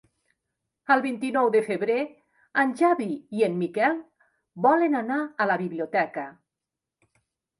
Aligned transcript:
El 0.93 1.01
vint-i-nou 1.01 1.49
de 1.55 1.59
febrer 1.65 1.97
en 2.61 2.71
Xavi 2.79 3.09
i 3.39 3.45
en 3.49 3.59
Miquel 3.59 3.99
volen 4.67 5.01
anar 5.01 5.19
a 5.45 5.47
la 5.51 5.61
biblioteca. 5.65 6.27